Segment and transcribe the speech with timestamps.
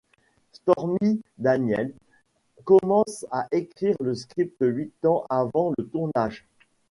[0.51, 1.93] Stormy Daniels
[2.65, 6.43] commence à écrire le script huit ans avant le tournage.